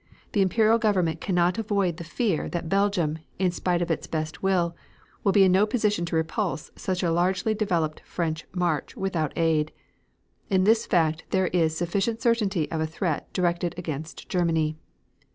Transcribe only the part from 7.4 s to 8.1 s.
developed